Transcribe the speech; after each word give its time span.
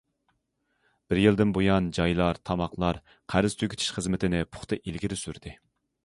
بىر 1.11 1.19
يىلدىن 1.23 1.51
بۇيان 1.57 1.89
جايلار، 1.97 2.39
تارماقلار 2.49 2.99
قەرز 3.33 3.57
تۈگىتىش 3.59 3.91
خىزمىتىنى 3.99 4.41
پۇختا 4.57 4.81
ئىلگىرى 4.81 5.19
سۈردى. 5.25 5.55